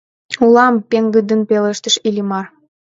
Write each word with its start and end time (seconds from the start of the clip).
—Улам!— 0.45 0.75
пеҥгыдын 0.89 1.41
пелештыш 1.49 1.95
Иллимар. 2.07 2.45